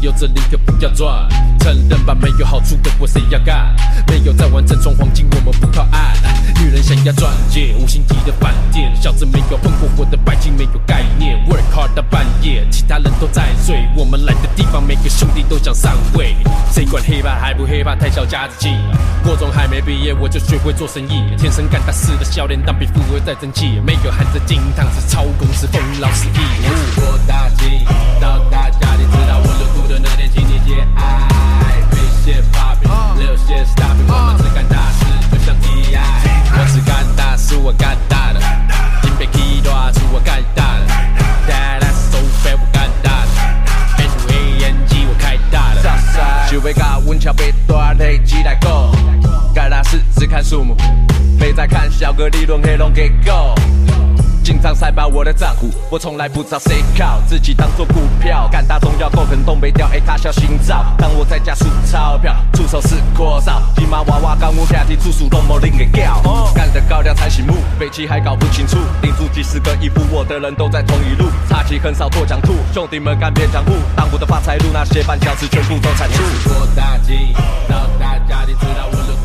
[0.00, 1.28] 零头小利留着零可不要赚。
[1.60, 3.74] 承认吧，没有好处的活谁要干？
[4.08, 6.16] 没有在玩正装黄金，我们不靠岸。
[6.58, 11.38] 女人想要钻戒，五星级的饭店，小子没有碰过火的白金没有概念。
[11.46, 13.86] Work hard 到半夜，其他人都在睡。
[13.94, 16.34] 我们来的地方，每个兄弟都想上位。
[16.72, 17.94] 谁管黑怕还不黑怕？
[17.94, 18.74] 太小家子气。
[19.22, 23.78] 国中还没毕业，我就学会做生意，天生干大事的笑脸，当比富二代争气。
[23.84, 26.38] 没有含着金汤匙，超公司风老师义。
[26.64, 27.84] 我是郭大金，
[28.18, 29.04] 到大家里
[31.00, 31.06] 你节
[31.60, 31.82] 哀。
[31.90, 35.00] 别些 popping，留些 stopping，我们只干大事，
[35.30, 35.98] 就像 T.I。
[36.52, 38.40] 我只干大事，我干大的，
[39.02, 40.86] 金杯 key 多出我干大的
[41.48, 43.28] ，That's so fair，我干大的
[43.98, 45.82] ，N A N G 我开大的。
[45.82, 48.94] 想要甲阮桥北大累积来过，
[49.54, 50.76] 干大事只看数目，
[51.38, 53.54] 没在看小个理论黑龙结构。
[54.60, 60.84] 进平常塞爆我的账户，我从来不找谁靠，自己当做股票，干大中要够狠，东北调，哎，他小心照。
[60.98, 66.20] 当我在家数钞票，出手是阔少，金马娃娃刚我下体住宿都没另给叫，
[66.54, 76.22] 干得高粱才醒目，北齐还搞不清楚，领住几十个衣服，我的人都在同一路，插旗很少做讲吐，兄弟们干边讲户，当我的发财路那些绊脚石全部都铲除。
[76.46, 77.32] 做大金，
[77.66, 79.19] 让大家你知道我的。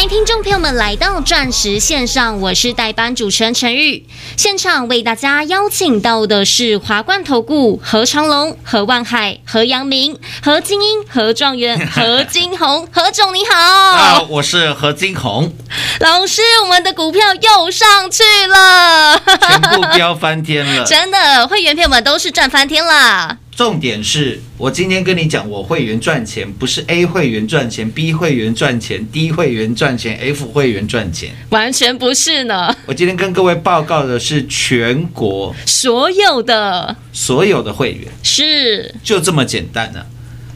[0.00, 4.06] 欢迎听众朋友们来到钻石线上，我是代班主持人陈玉。
[4.34, 15.52] 现场为大家邀请到的是华冠投顾何长龙、何万海、何阳明、何金英、何状元、 何金红，何总你好啊，好，我是何金红，
[15.98, 20.82] 老师，我们的股票又上去了，全部飙翻天了。
[20.88, 23.36] 真的，会员朋友们都是赚翻天了。
[23.60, 31.32] 重点是我今天跟你讲，我会员赚钱，不是 A 会员赚钱，B 会员赚钱，D 会员赚钱，F 会员赚钱。
[31.50, 36.96] 完全不是呢，我今天跟各位报告的是全国所有的。
[37.12, 38.94] 所有的会员，是。
[39.04, 40.06] 就这么简单呢、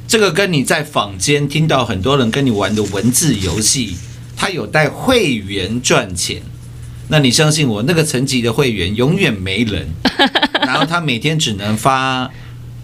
[0.08, 3.98] 这个跟你在坊间听到很多人跟你玩的文字游戏，
[4.34, 6.40] 它有带会员赚钱。
[7.08, 9.86] 那你相信我，那个层级的会员永远没人，
[10.64, 12.30] 然后他每天只能发，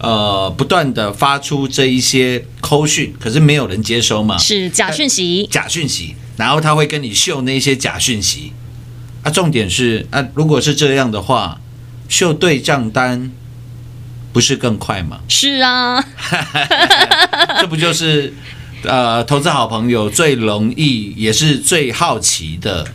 [0.01, 8.51] 呃，不断的发出这一些扣讯，可是没有人接收嘛，是假讯息，假讯息，然后他会跟你秀那些假讯息。
[9.21, 11.61] 啊，重点是啊，如果是这样的话，
[12.09, 13.31] 秀对账单
[14.33, 15.19] 不是更快吗？
[15.27, 16.03] 是啊，
[17.61, 18.33] 这不就是
[18.81, 22.87] 呃投资好朋友最容易也是最好奇的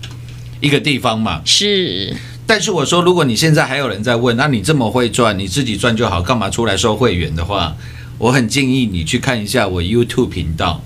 [0.58, 1.40] 一个地方嘛？
[1.44, 2.16] 是
[2.46, 7.76] 但是我说，如果你现在还有人在问，那你这么会赚，你自己赚就好，干嘛出来收会员的话？
[8.19, 10.81] 我很建议你去看一下我 YouTube 频道，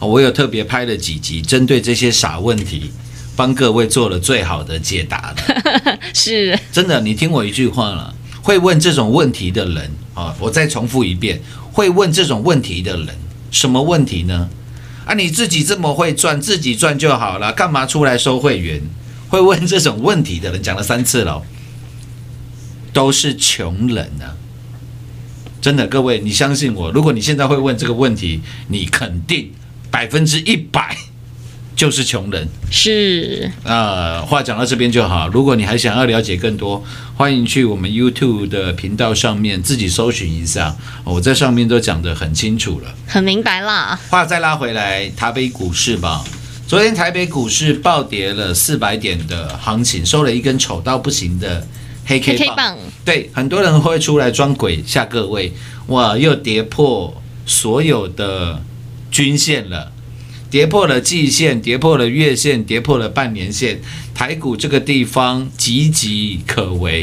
[0.00, 2.90] 哦我有特别拍了几集，针对这些傻问题，
[3.36, 5.98] 帮各位做了最好的解答了。
[6.12, 13.08] 是，真的，你听我一句话了，会问这种问题的人啊，我再重复一遍，会问这种问题的人，
[13.50, 14.48] 什么问题呢？
[15.04, 18.80] 啊，你自己这么会赚，自己赚就好了，干嘛出来收会员？
[19.32, 21.42] 会问这种问题的人，讲了三次了哦，
[22.92, 24.36] 都是穷人啊！
[25.62, 29.50] 真的，各位，你相信我，如果你现在会问这个问题，你肯定
[29.90, 30.94] 百分之一百
[31.74, 32.46] 就是穷人。
[32.70, 35.26] 是呃，话讲到这边就好。
[35.28, 36.84] 如果你还想要了解更多，
[37.16, 42.94] 欢迎去我们 YouTube 的频道上面自己搜寻一下，我在上面都讲得很清楚了。
[43.06, 46.22] 很明白啦，话再拉回来，台北股市吧。
[46.72, 51.68] 昨天台北股市暴跌了四百点的行情，收了一根丑到不行的
[52.06, 52.48] 黑 K 棒。
[52.48, 55.52] 黑棒对，很多人会出来装鬼吓各位，
[55.88, 58.62] 哇，又跌破所有的
[59.10, 59.92] 均线了，
[60.48, 63.82] 跌破了季线，跌破了月线，跌破了半年线，
[64.14, 67.02] 台股这个地方岌岌可危，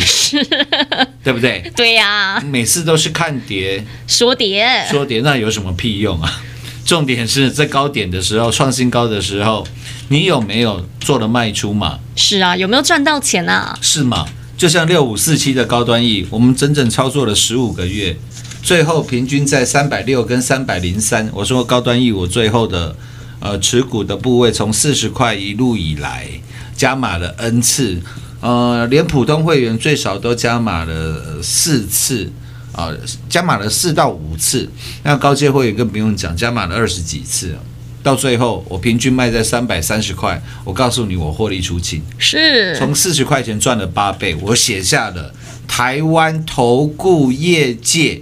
[1.24, 1.72] 对不对？
[1.76, 6.42] 对呀、每次都是看跌说跌说跌，那有什么屁用啊？
[6.90, 9.64] 重点是在高点的时候，创新高的时候，
[10.08, 12.00] 你有没有做了卖出嘛？
[12.16, 13.78] 是啊，有没有赚到钱啊？
[13.80, 14.26] 是吗？
[14.58, 18.18] 就像六五四七的高端 E，我们整整操作了十五个月，
[18.64, 21.30] 最后平均在三百六跟三百零三。
[21.32, 22.96] 我说高端 E，我最后的
[23.40, 26.28] 呃持股的部位从四十块一路以来
[26.76, 28.02] 加码了 N 次，
[28.42, 32.32] 呃，连普通会员最少都加码了四次。
[32.80, 32.96] 啊，
[33.28, 34.70] 加码了四到五次，
[35.04, 37.54] 那高阶会员更不用讲，加码了二十几次，
[38.02, 42.02] 到最后我平均卖在三百三十块，我告诉你，我获利出清。
[42.18, 45.34] 是从四十块钱赚了八倍，我写下了
[45.68, 48.22] 台湾投顾业界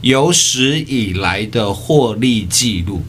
[0.00, 3.02] 有史以来的获利记录。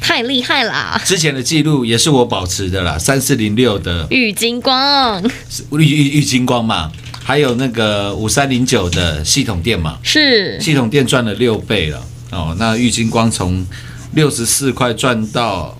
[0.00, 1.00] 太厉害啦！
[1.04, 5.22] 之前的记录也是我保持的啦，三四零六的玉金光
[5.72, 6.92] 玉玉玉金光嘛，
[7.28, 12.56] 还有那个五三零九的系统店嘛，是系统店赚了六倍了哦。
[12.58, 13.66] 那玉金光从
[14.14, 15.78] 六十四块赚到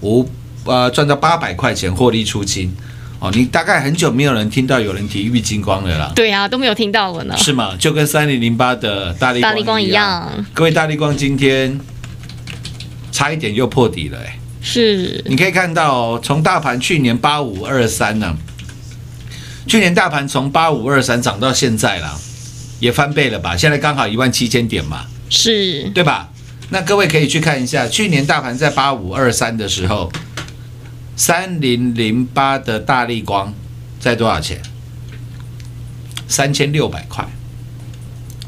[0.00, 0.28] 五
[0.64, 2.74] 呃赚到八百块钱获利出清
[3.20, 3.30] 哦。
[3.32, 6.10] 你大概很久没有人听到有人提玉金光了啦。
[6.16, 7.36] 对啊，都没有听到我呢。
[7.38, 7.76] 是吗？
[7.78, 10.44] 就跟三零零八的大力大力光一一样。
[10.52, 11.78] 各位，大力光今天
[13.12, 18.36] 差一点又破底了、哎，是你可以看到、哦，从大盘去年八五二三呢，
[19.66, 22.20] 去年大盘从八五二三涨到现在了，
[22.80, 23.56] 也翻倍了吧？
[23.56, 26.28] 现在刚好一万七千点嘛，是对吧？
[26.70, 30.10] 那各位可以去看一下，去年大盘在八五二三的时候，
[31.14, 33.54] 三零零八的大力光
[34.00, 34.60] 在多少钱？
[36.26, 37.26] 三千六百块，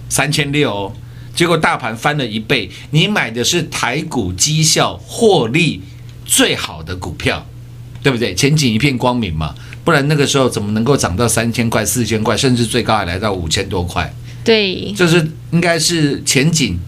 [0.09, 0.93] 三千六哦。
[1.35, 5.83] 结果大盘翻了一倍，你买的是台股绩效获利
[6.25, 7.47] 最好的股票，
[8.03, 8.35] 对不对？
[8.35, 9.55] 前景一片光明嘛。
[9.85, 14.13] 不然那个时候怎么能够涨到三千块、四千块，甚至最高还来到五千多块？
[14.43, 16.79] 对，就是应该是前景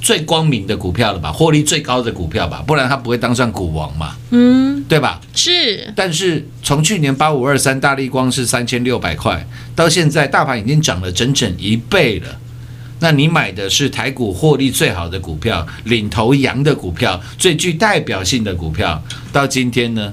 [0.00, 5.20] 最光明的股票了吧，获利最高的股票吧，不然它不会当上股王嘛，嗯，对吧？
[5.34, 12.38] 是但是从去年八五二三大力光是三千六百块，到现在大盘已经涨了整整一倍了。
[13.02, 20.12] 那你买的是台股获利最好的股票，领头羊的股票，最具代表性的股票，到今天呢，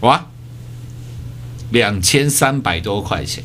[0.00, 0.26] 哇，
[1.74, 3.42] 两千三百多块钱，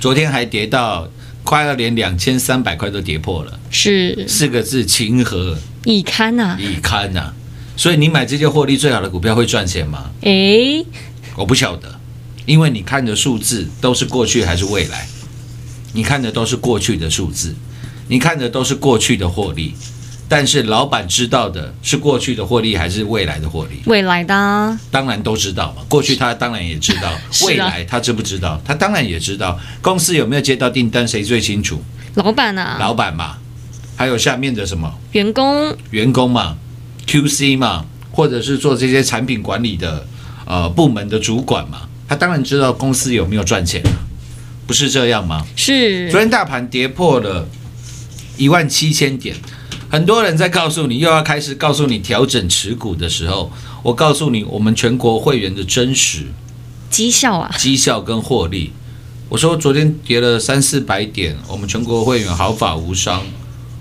[0.00, 1.06] 昨天还跌到
[1.42, 4.26] 快要连两千三百块都跌破了，是。
[4.26, 5.58] 四个字情何？
[5.84, 7.34] 以堪呐，以堪呐、
[7.76, 10.10] 所以你买这些获利最好的股票会赚钱吗？
[10.22, 10.82] 诶，
[11.36, 12.00] 我不晓得，
[12.46, 15.06] 因为你看的数字都是过去还是未来，
[15.92, 17.54] 你看的都是过去的数字，
[18.08, 19.74] 你看的都是过去的获利，
[20.28, 23.82] 但是老板知道的是过去的获利还是未来的获利？
[23.86, 24.78] 未来的啊。
[24.90, 27.20] 当然都知道嘛，过去他当然也知道， 啊。
[27.46, 28.60] 未来他知不知道？
[28.64, 29.58] 他当然也知道。
[29.82, 31.82] 公司有没有接到订单，谁最清楚？
[32.14, 33.36] 老板啊，老板嘛，
[33.96, 34.92] 还有下面的什么？
[35.12, 35.76] 员工。
[35.90, 36.56] 员工嘛
[37.06, 40.06] ，QC 嘛，或者是做这些产品管理的
[40.46, 43.98] 呃部门的主管嘛，他当然知道公司有没有赚钱啊，
[44.66, 45.44] 不是这样吗？
[45.56, 46.10] 是。
[46.10, 47.46] 昨天大盘跌破了
[48.36, 49.34] 一万七千点，
[49.94, 56.24] 很多人在告诉你又要开始告诉你调整持股的时候，我告诉你我们全国会员的真实
[56.90, 58.72] 绩效啊，绩效跟获利。
[59.28, 63.22] 我说昨天跌了三四百点，我们全国会员毫发无伤，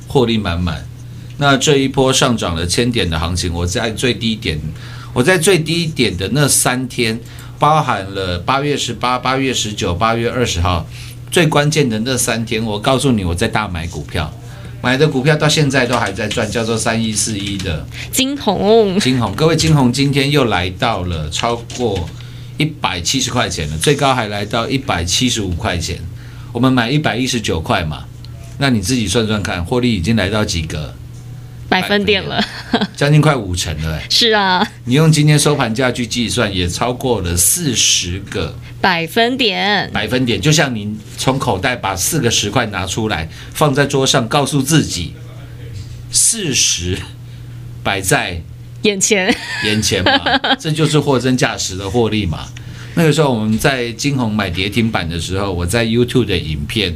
[0.08, 0.88] 获利满满。
[1.38, 4.62] 那这一波上涨了千点的行情，我在最低点，
[5.14, 7.20] 我在最低点的那三天，
[7.58, 10.86] 包含了八月十八、八月十九、八月二十号，
[11.32, 14.32] 最关键的那三天，我告诉你我在大买股票，
[14.84, 22.10] 买的股票到现在都还在赚，叫做三一四一的金红金红，各位金红今天又来到了超过
[22.58, 25.98] 一百七十块钱了，最高还来到一百七十五块钱。
[26.52, 28.04] 我们买一百一十九块嘛，
[28.58, 30.94] 那你自己算算看，获利已经来到几个？
[31.82, 32.44] 百分点了，
[32.96, 34.06] 将近快五成了、欸。
[34.10, 40.40] 是啊，你用今天收盘价去计算，也超过了四十个百分点百分点。
[40.40, 45.14] 就像你从口袋把四个十块拿出来，放在桌上，告诉自己，
[46.12, 46.98] 四十
[47.82, 48.42] 摆在
[48.84, 50.20] 眼前眼前嘛，
[50.60, 52.46] 这就是货真价实的获利嘛。
[52.96, 56.96] 那个时候我们在金红买跌停板的时候，我在 YouTube 的影片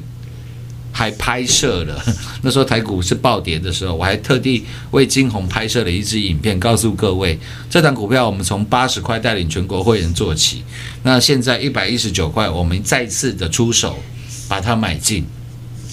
[0.97, 2.03] 还拍摄了。
[2.41, 7.37] 那时候台股是暴跌的时候，我还特地为金红拍摄了一支影片，告诉各位
[7.69, 10.63] 这档股票我们从八十块带领全国会员做起，
[11.03, 13.99] 那现在一百一十九块，我们再次的出手
[14.49, 15.23] 把它买进。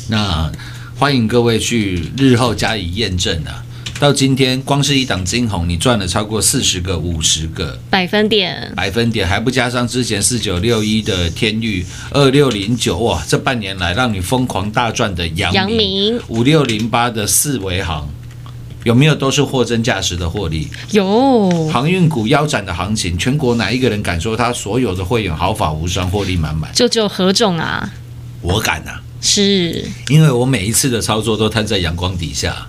[0.09, 0.51] 那
[0.97, 3.63] 欢迎各位去日后加以验证啊。
[4.01, 7.79] 到今天，光是一档金红，你赚了超过四十个、五十个。
[7.89, 8.73] 百分点。
[8.77, 18.07] 百分点，还不加上之前四九六一的天域、二六零九，哇，这半年来让你疯狂大赚的阳阳明、五六零八的四维行，
[18.83, 20.69] 有没有都是货真价实的获利？
[20.91, 21.49] 有。
[21.71, 26.71] 航运股腰斩的行情，全国哪一个人敢说他所有的会员毫发无伤、获利满满？
[26.75, 27.91] 就只有何总啊，
[28.43, 29.89] 我敢呐、是。
[30.09, 32.67] 因为我每一次的操作都摊在阳光底下，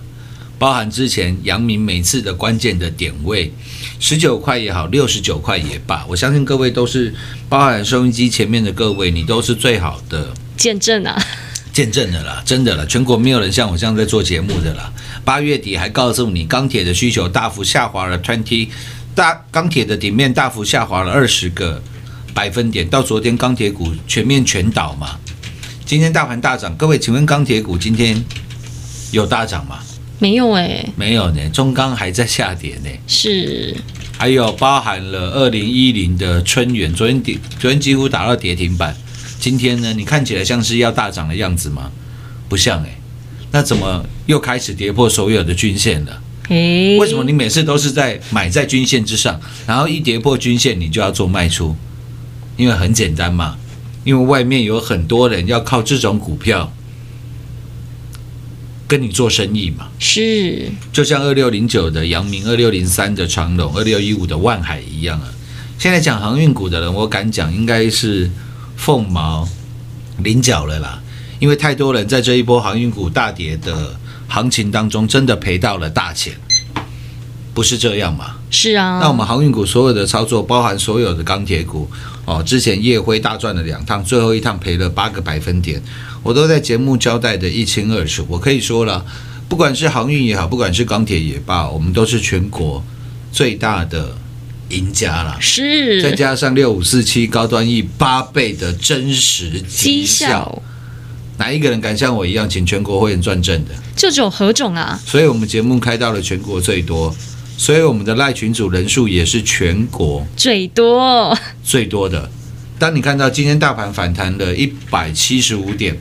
[0.58, 3.52] 包含之前阳明每次的关键的点位，
[4.00, 7.14] 十九块也好，六十九块也罢，我相信各位都是
[7.48, 11.22] 包含收音机前面的各位，你都是最好的见证啊，
[11.72, 14.90] 见证的啦，真的啦，全国没有人像我这样在做节目的啦。
[15.24, 18.68] 八月底还告诉你，钢铁的需求大幅下滑了 twenty，
[19.14, 21.82] 大钢铁的底面大幅下滑了二十个
[22.32, 25.18] 百分点，到昨天钢铁股全面全倒嘛。
[25.84, 28.24] 今天大盘大涨，各位，请问钢铁股今天
[29.10, 29.80] 有大涨吗？
[30.18, 32.90] 没有哎，没有呢，中钢还在下跌呢。
[33.06, 33.76] 是
[34.18, 38.96] 还有包含了二零一零的春元，昨天跌，昨天几乎打到跌停板。
[39.38, 41.92] 今天呢，你看起来像是要大涨的样子吗？
[42.48, 42.96] 不像诶、
[43.50, 46.22] 那怎么又开始跌破所有的均线了？
[46.48, 51.76] 诶，为什么你每次都是在买在均线之上，然后一跌破均线你就要做卖出？
[52.56, 53.58] 因为很简单嘛，
[54.04, 56.72] 因为外面有很多人要靠这种股票
[58.88, 59.88] 跟你做生意嘛。
[59.98, 65.28] 是就像二六零九的阳明、二六零三的长隆、二六一五的万海一样啊。
[65.78, 68.30] 现在讲航运股的人，我敢讲应该是
[68.76, 69.46] 凤毛
[70.22, 71.02] 麟角了啦，
[71.38, 73.94] 因为太多人在这一波航运股大跌的
[74.26, 76.34] 行情当中，真的赔到了大钱，
[77.52, 78.36] 不是这样吗？
[78.50, 81.90] 是啊，那我们航运股所有的操作，包含所有的钢铁股
[82.26, 85.80] 哦，之前夜辉大赚了两趟，最后一趟赔了八个百分点，
[86.22, 88.26] 我都在节目交代的一清二楚。
[88.28, 89.06] 我可以说了，
[89.48, 92.84] 不管是航运也好，不管是钢铁也罢，我们都是全国
[93.30, 94.16] 最大的
[94.70, 95.38] 赢家啦。
[96.02, 100.62] 再加上六五四七高端 E 八倍的真实绩绩效，
[101.38, 103.70] 哪一个人敢像我一样请全国会员赚正的？
[103.94, 105.00] 就只有何种啊？
[105.06, 107.14] 所以我们节目开到了全国最多，
[107.56, 112.30] 所以我们的赖群组人数也是全国最多最多的。
[112.78, 115.96] 当你看到今天大盘反弹了一百七十五点，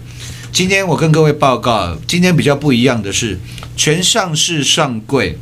[0.52, 3.40] 今天我跟各位报告，今天比较不一样的是，
[3.78, 5.40] 全上市上柜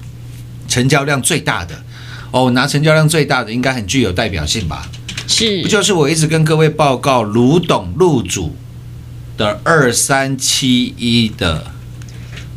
[0.67, 1.83] 成交量最大的
[2.31, 4.87] 哦，拿成交量最大的应该很具有代表性吧？
[5.27, 8.55] 是不就是我一直跟各位报告卢董入主
[9.35, 11.71] 的二三七一的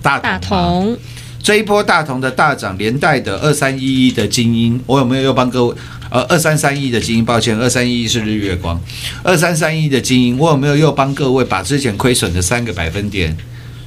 [0.02, 0.38] 大？
[0.38, 0.98] 同
[1.47, 5.76] 这一波大同的大涨，连带的二三一一的精英，我有没有又帮各位？
[6.11, 8.83] 呃，二三三一的精英，抱歉，二三一一是日月光，
[9.23, 13.37] 二三三一的精英，我有没有又帮各位把之前亏损的三个百分点，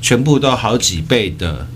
[0.01, 1.67] 全部都好几倍的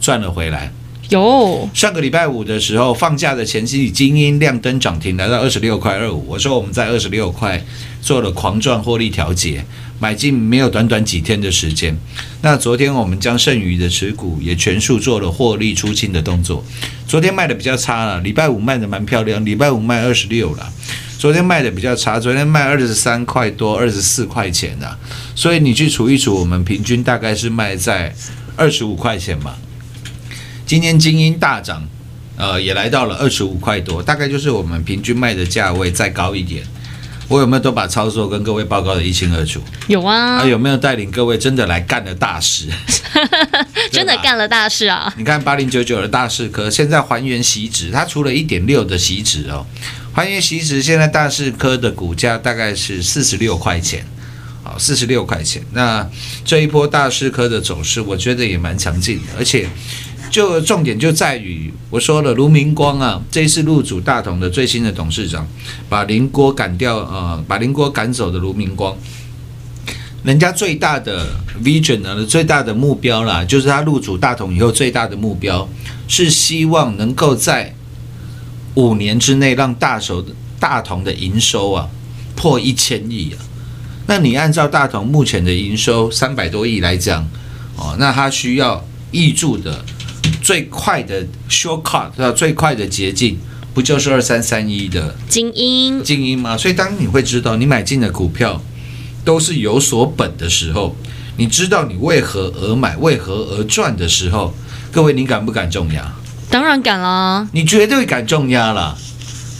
[0.00, 0.72] 赚了回来？
[1.10, 6.24] 有上个礼拜五的时候，放假的前夕，精英亮灯涨停，来到二十六块二五。
[6.28, 7.60] 我说我们在二十六块
[8.00, 9.64] 做了狂赚获利调节，
[9.98, 11.98] 买进没有短短几天的时间。
[12.42, 16.64] 那昨天我们将剩余的持股也全数做了获利出清的动作。
[17.08, 20.72] 昨天卖的比较差了，礼拜五卖的蛮漂亮，礼拜五卖二十六了。
[21.18, 24.96] 昨天卖的比较差，昨天卖二十三块多，二十四块钱的、
[25.34, 28.14] 所以你去数一数，我们平均大概是卖在
[28.54, 29.56] 二十五块钱嘛。
[30.70, 31.84] 今天精英大涨，
[32.36, 36.62] 呃，也来到了二十五块多，大概就是我们平均卖的价位再高一点。
[37.26, 39.60] 我有没有都把操作跟各位报告的一清二楚？
[39.88, 42.68] 有啊啊，，有没有带领各位真的来干了大事？
[43.90, 45.12] 真的干了大事啊！
[45.18, 49.66] 你看八零九九的大市科，现在还原席值，它除了一点六的席值哦，
[50.12, 54.06] 还原席值，现在大市科的股价大概是四十六块钱，
[54.62, 55.60] 好，四十六块钱。
[55.72, 56.08] 那
[56.44, 59.68] 这一波大市科的走势，我觉得也蛮强劲的，而且
[60.30, 65.46] 就重点就在于，我说了，卢明光啊，这一次入主大同的最新的董事长，
[65.88, 68.96] 把林郭赶掉，呃，把林郭赶走的卢明光。
[70.22, 71.26] 人家最大的
[71.64, 75.68] vision 呢，最大的目标啦，就是他入主大同以后最大的目标
[76.06, 77.74] 是希望能够在
[78.74, 80.24] 五年之内让大手
[80.58, 81.88] 大同的营收啊
[82.36, 83.40] 破一千亿啊。
[84.06, 87.26] 那你按照大同目前的营收三百多亿来讲，
[87.76, 89.84] 哦，那他需要挹注的
[90.50, 92.32] 最快的 shortcut 对吧？
[92.32, 93.38] 最快的捷径，
[93.72, 96.56] 不就是二三三一的精英精英吗？
[96.56, 98.60] 所以当你会知道你买进的股票
[99.24, 100.96] 都是有所本的时候，
[101.36, 104.52] 你知道你为何而买、为何而赚的时候，
[104.90, 106.12] 各位你敢不敢重压？
[106.50, 108.96] 当然敢啦，你绝对敢重压啦。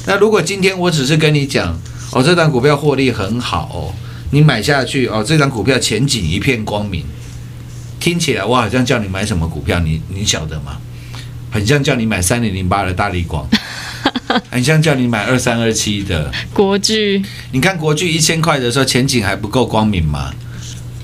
[0.06, 1.78] 那如果今天我只是跟你讲，
[2.10, 3.94] 哦，这档股票获利很好哦，
[4.32, 7.04] 你买下去哦，这档股票前景一片光明，
[8.00, 10.78] 听起来我好像叫你买什么股票，你你晓得吗？
[11.52, 13.46] 很像叫你买三零零八的大力光，
[14.50, 16.32] 很像叫你买二三二七的。
[16.54, 20.32] 国剧你看国巨一千块的时候，前景还不够光明吗？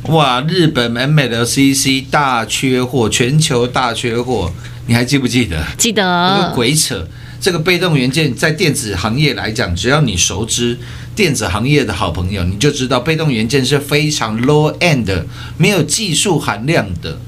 [0.04, 4.52] 哇，日本 MLCC 大缺货，全球大缺货，
[4.86, 5.60] 你还记不记得？
[5.76, 7.08] 记那个得鬼扯！
[7.40, 10.78] 这个被动元件在电子行业来讲，只要你熟知
[11.16, 15.26] 电子行业的好朋友，你就知道被动元件是非常 low end 的，
[15.56, 17.18] 没有技术含量的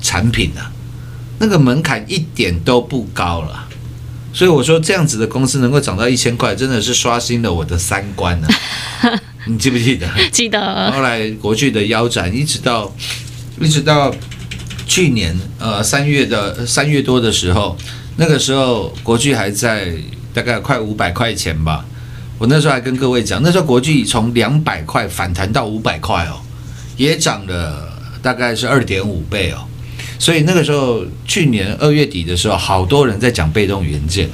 [0.00, 0.70] 产品啊，
[1.40, 3.68] 那个门槛一点都不高了。
[4.32, 8.48] 所以我说，这样子的公司能够涨到一千块，真的是刷新了我的三观呢、
[9.46, 10.08] 你记不记得？
[10.30, 12.94] 记得后来国巨的腰斩，一直到
[13.60, 14.14] 一直到
[14.86, 17.76] 去年呃三月的三月多的时候，
[18.16, 19.92] 那个时候国巨还在
[20.32, 21.84] 大概快五百块钱吧。
[22.42, 26.42] 我那时候还跟各位讲，那时候国际从两百块反弹到五百块哦，
[26.96, 29.58] 也涨了大概是二点五倍哦。
[30.18, 34.28] 所以那个时候，去年二月底的时候，好多人在讲被动元件。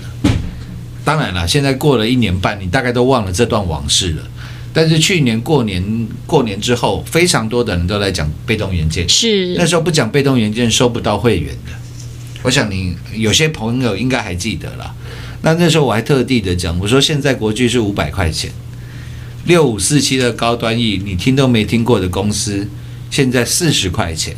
[1.05, 4.23] 当然了，现在过了一年半，你大概都忘了这段往事了。
[4.73, 9.07] 但是去年过年过年之后，非常多的人都在讲被动元件。
[9.07, 11.73] 是那时候不讲被动元件，收不到会员的。
[12.43, 14.95] 我想你有些朋友应该还记得啦。
[15.43, 18.51] 那那时候我还特地的讲，我说现在国巨是五百块钱，
[19.45, 22.69] 六五四七的高端 E，你听都没听过的公司，
[23.11, 24.37] 现在四十块钱。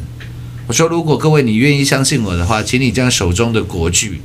[0.67, 4.21] 我说如果各位你愿意相信我的话，请你将手中的国巨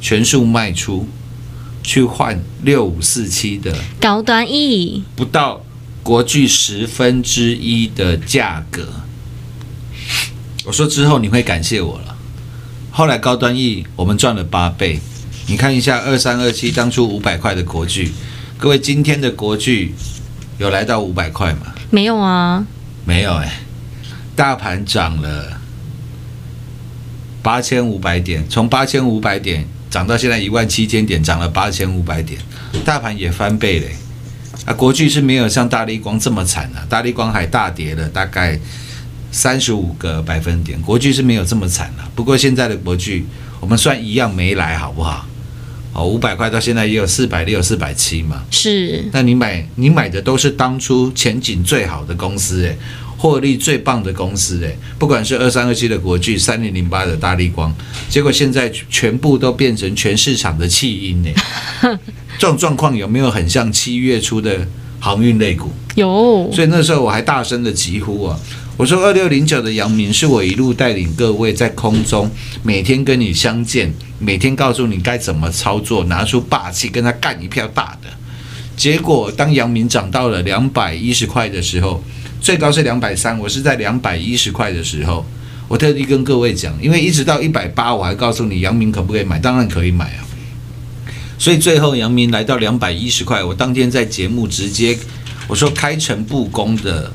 [0.00, 1.08] 全数卖出，
[1.82, 5.64] 去换六五四七的高端 E 不到
[6.02, 8.88] 国巨十分之一的价格。
[10.66, 12.16] 我说之后你会感谢我了。
[12.90, 15.00] 后来高端 E 我们赚了八倍，
[15.46, 18.10] 你看一下二三二七当初五百块的国巨，
[18.56, 19.94] 各位今天的国巨
[20.56, 21.74] 有来到五百块吗？
[21.90, 22.66] 没有啊？
[23.04, 23.60] 没有哎、
[24.34, 25.60] 大盘涨了
[27.42, 32.40] 八千五百点，从八千五百点涨到现在一万七千点，涨了八千五百点，
[32.82, 33.94] 大盘也翻倍嘞。
[34.64, 38.58] 啊，国巨是没有像大力光这么惨啊，大力光还大跌了大概
[39.30, 42.08] 三十五个百分点，国巨是没有这么惨啊。
[42.14, 43.26] 不过现在的国巨，
[43.60, 45.26] 我们算一样没来好不好？
[45.94, 48.44] 哦，五百块到现在也有四百六、四百七嘛。
[48.50, 52.76] 是那你买你买的都是当初前景最好的公司诶，
[53.16, 57.74] 获利最棒的公司诶，不管是二三二七的国巨、三零零八的大力光，
[58.08, 61.34] 结果现在全部都变成全市场的弃婴诶。
[62.38, 64.66] 这种状况有没有很像七月初的
[64.98, 65.70] 航运类股？
[65.94, 68.36] 有所以那时候我还大声的疾呼啊，
[68.76, 72.28] 我说二六零九的阳明是我一路带领各位在空中
[72.64, 78.08] 每天跟你相见，每天告诉你该怎么操作，拿出霸气跟他干一票大的。
[78.76, 82.02] 结果当阳明涨到了两百一十块的时候，
[82.40, 85.24] 最高是两百三，我是在两百一十块的时候，
[85.68, 90.26] 我特地跟各位讲，因为一直到一百八，我还告诉你阳明可不可以买，当然可以买啊。
[91.38, 94.98] 所以最后阳明来到两百一十块，我当天在节目直接
[95.46, 97.12] 我说开诚布公的，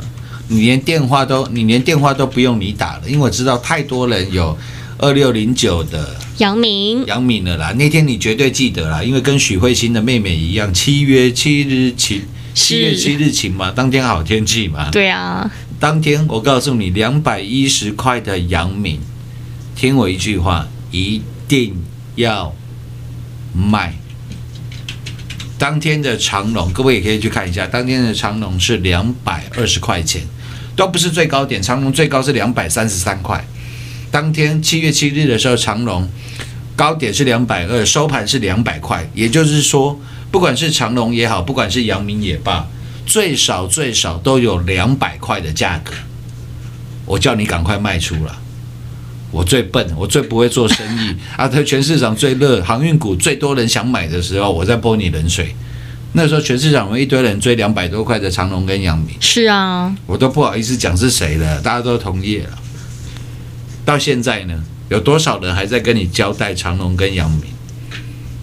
[0.50, 4.58] 你连电话都你连电话都不用你打了，因为我知道太多人有
[4.98, 7.72] 二六零九的杨明杨敏了啦。
[7.74, 12.24] 那天你绝对记得啦，因为跟许慧欣的妹妹一样，七月七日晴，
[12.56, 14.90] 七月七日晴嘛，当天好天气嘛。
[14.90, 19.00] 对啊，当天我告诉你，两百一十块的杨敏，
[19.76, 21.76] 听我一句话，一定
[22.16, 22.56] 要
[23.54, 23.94] 卖。
[25.60, 30.22] 当天的长龙，各位也可以去看一下，当天的长龙是两百二十块钱，
[30.80, 33.46] 都不是最高点，长龙最高是两百三十三块。
[34.10, 36.08] 当天七月七日的时候，长龙
[36.74, 40.00] 高点是两百二，收盘是两百块，也就是说，
[40.32, 42.65] 不管是长龙也好，不管是阳明也罢，
[43.06, 45.92] 最少最少都有两百块的价格。
[47.06, 48.39] 我叫你赶快卖出了。
[49.32, 51.46] 我最笨，我最不会做生意啊！
[51.46, 55.54] 在全市场最热航运股最多人想买的时候，我在泼你冷水。
[56.13, 62.58] 那时候全市场有一堆人追两百多块的长隆跟阳明，是啊，我都不好意思讲是谁了，大家都同业了。
[63.86, 67.43] 到现在呢，有多少人还在跟你交代长隆跟阳明？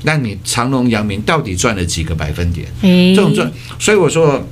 [0.03, 2.69] 那你长隆、阳明到底赚了几个百分点？
[2.83, 3.51] 哎，这种赚，
[3.81, 4.47] 所以我说，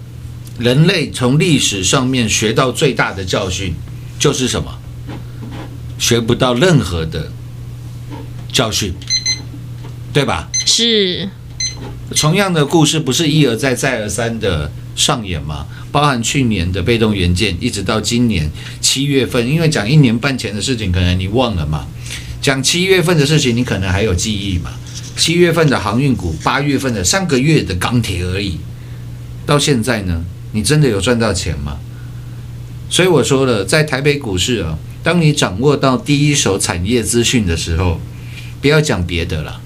[0.58, 3.72] 人类从历史上面学到最大的教训
[4.18, 4.76] 就是什么？
[5.96, 7.30] 学不到任何的
[8.52, 8.92] 教训，
[10.12, 10.48] 对吧？
[10.66, 11.28] 是
[12.14, 15.66] 同样的故事不是一而再再而三的上演吗？
[15.90, 21.86] 包含去年的被动元件，一直到今年七月份，因为讲一年半前的事情，可能你忘了嘛。
[22.42, 24.70] 讲七月份的事情，你可能还有记忆嘛。
[25.16, 28.58] 七月份的航运股，八月份的上个月的钢铁而已，
[29.46, 31.78] 到现在呢，你真的有赚到钱吗？
[32.90, 38.00] 所以我说了，在台北股市啊，当你掌握到第一手产业资讯的时候，
[38.60, 39.60] 不要讲别的了，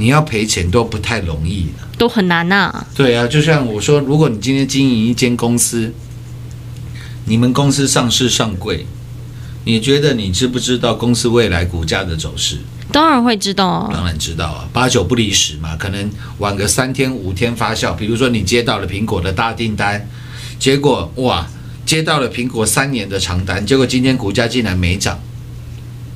[0.00, 1.86] 你要赔钱都不太容易了。
[1.98, 5.92] 都很难呐、对啊，就像我说，如果你今天经营一间公司，
[7.26, 8.86] 你们公司上市上柜，
[9.64, 12.56] 你觉得你知不知道公司未来股价的走势？
[12.90, 17.94] 当然会知道啊，当然知道啊，八九不离十嘛，可能晚个三天五天发酵。
[17.94, 20.08] 比如说你接到了苹果的大订单，
[20.58, 21.46] 结果哇，
[21.84, 25.20] 接到了苹果三年的长单，结果今天股价竟然没涨，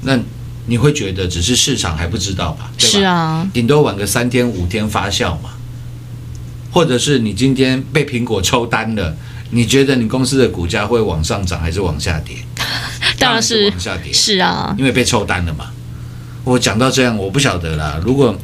[0.00, 0.18] 那
[0.66, 2.70] 你会觉得只是市场还不知道吧？
[2.78, 2.98] 对吧？
[2.98, 5.50] 是啊，顶多晚个三天五天发酵嘛，
[6.70, 9.16] 或者是你今天被苹果抽单了，
[9.50, 12.36] 你觉得你公司的股价会往上涨还是往下跌？
[13.18, 15.66] 当然是往下跌，是啊，因为被抽单了嘛。
[16.44, 18.00] 我讲到这样，我不晓得啦。
[18.04, 18.36] 如果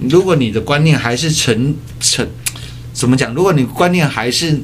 [0.00, 2.26] 如果你的观念还是成成
[2.92, 3.32] 怎么讲？
[3.34, 4.60] 如果你观念还是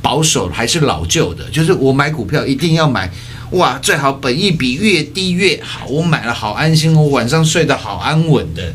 [0.00, 3.08] 保守，还是老旧的，就是我买股票一定要买
[3.52, 5.86] 哇，最好本益比越低越好。
[5.86, 8.72] 我买了好安心，我晚上睡得好安稳的。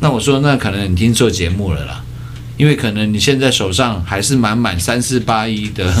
[0.00, 2.02] 那我说，那可能你听错节目了啦，
[2.56, 5.94] 因为可能你现在手上还是满满三四八一的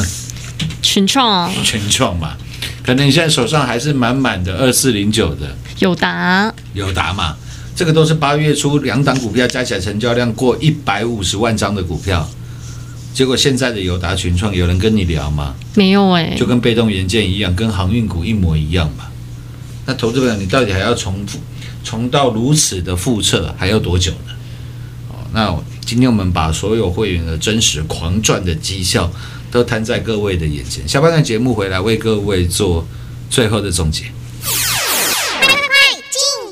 [0.82, 2.36] 群创全创嘛，
[2.84, 5.56] 可能你现在手上还是满满的二四零九的。
[5.78, 7.36] 友达友达嘛，
[7.76, 12.28] 这个都是八月初两档股票加起来成交量过一百五十万张的股票，
[13.12, 15.54] 结果现在的友达群创有人跟你聊吗？
[15.74, 19.06] 没有哎、就跟被动元件一样，跟航运股一模一样嘛。
[19.84, 21.38] 那投资朋友，你到底还要重复
[21.84, 24.32] 重到如此的复测，还要多久呢？
[25.08, 29.12] 哦，那今天我们把所有会员的真实狂赚的绩效
[29.50, 30.88] 都摊在各位的眼前。
[30.88, 32.86] 下半段节目回来为各位做
[33.28, 34.04] 最后的总结。
[34.04, 34.12] 进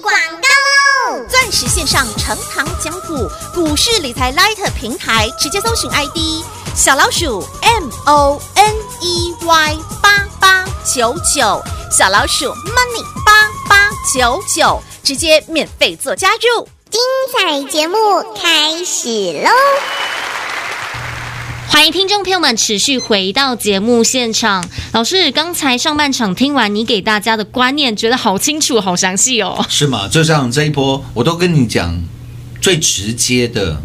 [0.02, 1.24] 广告喽！
[1.28, 2.69] 钻石线上成堂讲
[3.10, 6.44] 股，股市理财 Light 平台，直接搜寻 ID
[6.76, 16.68] 小老鼠 M O N E Y 八八九九，小老鼠 Money 八八九九，直接免费做加入。
[16.88, 17.00] 精
[17.32, 17.96] 彩节目
[18.40, 19.50] 开始喽！
[21.68, 24.64] 欢迎听众朋友们持续回到节目现场。
[24.92, 29.64] 老师，刚才上半场听完你给大家的观念，觉得好清楚、好详细哦。
[29.68, 30.08] 是吗？
[30.08, 32.00] 就像这一波，我都跟你讲
[32.60, 33.82] 最直接的、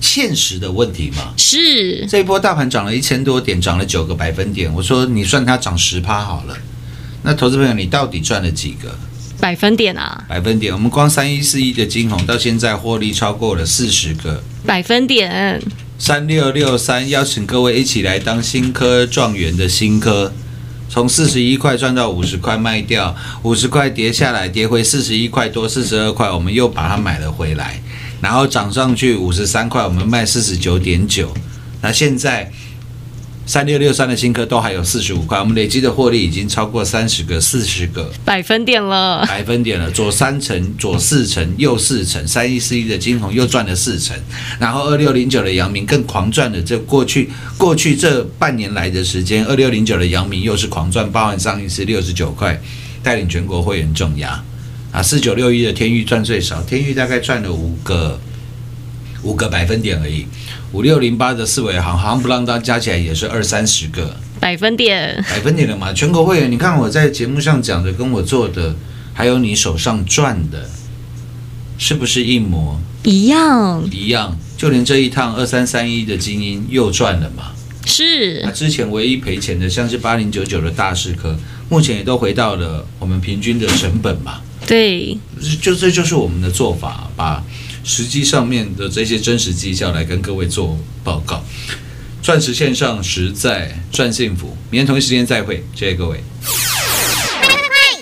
[0.00, 1.34] 现实的问题嘛。
[1.36, 4.72] 是，这一波大盘涨了一千多点，涨了九个百分点。
[4.72, 6.56] 我说你算它涨十趴好了。
[7.22, 8.96] 那投资朋友，你到底赚了几个
[9.40, 10.24] 百分点啊？
[10.28, 10.72] 百分点？
[10.72, 15.60] 我们光三一四一的金红到现在获利超过了四十个百分点。
[15.98, 20.32] 三六六三，邀请各位一起来当新科状元的新科，
[20.88, 27.80] 从四十一块赚到五十块卖掉，五十块跌下来，跌回四十一块多，四十二块，我们又把它买了回来，
[28.20, 31.32] 然后涨上去五十三块，我们卖四十九点九，
[31.80, 32.50] 那现在。
[33.48, 44.14] 三六六三的新科都还有四十五块，我们累积的获利已经超过三十个、四十个百分点了，百分点了，左三成，左四成，右四成，三一四一的金红又赚了四成，
[44.60, 46.60] 然后二六零九的阳明更狂赚了。
[46.60, 52.60] 这过去过去这半年来的时间，二六零九的阳明又是狂赚，包含上一次六十九块，
[53.02, 54.44] 带领全国会员重压
[54.92, 58.20] 啊，四九六一的天域赚最少，天域大概赚了五个
[59.22, 60.26] 五个百分点而已。
[60.72, 65.92] 五六零八的四维行，行不浪当加起来也是二三十个百分点，百分点了嘛？
[65.94, 68.76] 全国会员，你看我在节目上讲的，跟我做的，
[69.14, 70.68] 还有你手上赚的，
[71.78, 73.82] 是不是一模一样？
[73.90, 77.52] 一样，就连这一趟二三三一的精英又赚了嘛？
[77.86, 78.42] 是。
[78.44, 81.34] 那之前唯一赔钱的，像是八零九九的大师科，
[81.70, 84.42] 目前也都回到了我们平均的成本嘛？
[84.66, 85.18] 对，
[85.62, 87.42] 就这就是我们的做法，把。
[87.88, 91.42] 实际上面的这些真实绩效来跟各位做报告，
[92.22, 94.54] 钻石线上实在赚幸福。
[94.70, 96.22] 明天同一时间再会，谢谢各位。
[96.44, 96.52] 快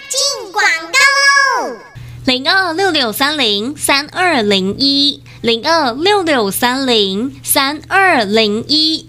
[0.08, 1.78] 进广告喽！
[2.24, 9.05] 零二六六三零三二零一零二六六三零三二零一。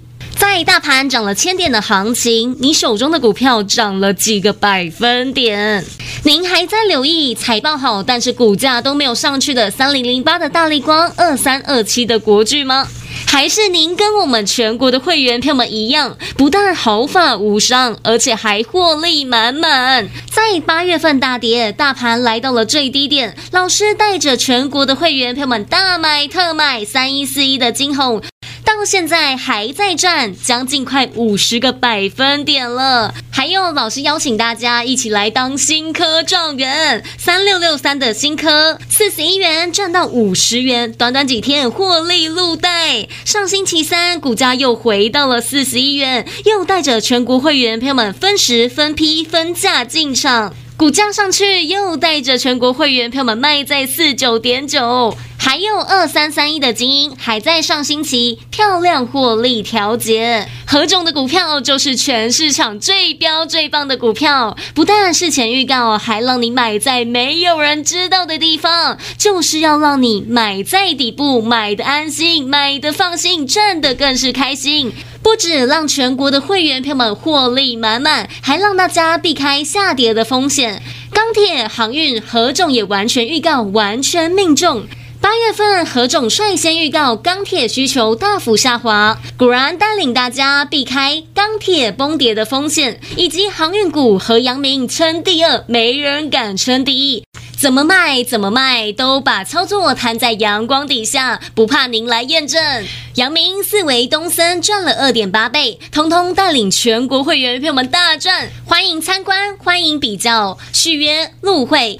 [0.57, 5.85] 在大盘涨了千点的行情，你手中的股票涨了几个百分点？
[6.23, 12.87] 您还在留意财报好，但是股价都没有上去的三零零八的大力光、二三二七的国巨吗？
[13.27, 20.09] 还是您跟我们全国的会员票们一样，不但毫发无伤，而且还获利满满？
[20.31, 28.23] 在八月份大跌，大盘来到了最低点，老师带着全国的会员票们大买特买三一四一的金红。
[28.67, 33.15] 到现在还在赚，将近快五十个百分点了。
[33.31, 43.07] 还有老师邀请大家一起来当新科状元，三六六三的新科，四十一元赚到五十元，短短几天获利入袋。
[43.23, 50.53] 上星期三股价又回到了四十一元，又带着全国会员朋友们分时分批分价进场。
[50.75, 55.17] 股价上去，又带着全国会员朋友们卖在四九点九，
[55.49, 60.45] 还有二三三一的精英还在上星期漂亮获利调节。
[60.65, 74.91] 何种的股票就是全市场最标最棒的股票，不但事前预告，还让你买在没有人知道的地方，就是要让你买在底部，买的安心，买的放心，赚的更是开心。
[75.23, 80.83] 不止让全国的会员票们获利满满，还让大家避开下跌的风险。
[81.13, 84.83] 钢铁、航运、何总也完全预告，完全命中。
[85.27, 97.25] 八月份何总率先预告钢铁需求大幅下滑，果然带领大家避开钢铁崩跌的风险，以及航运股和阳明称第二，没人敢称第一。
[97.59, 102.85] 怎么卖怎么卖，都把操作摊在阳光底下，不怕您来验证。
[103.15, 108.49] 阳明四维东森赚了二点八倍，通通带领全国会员朋友们大赚。
[108.63, 111.99] 欢迎参观，欢迎比较，续约入会